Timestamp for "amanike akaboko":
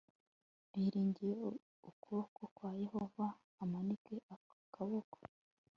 3.63-5.17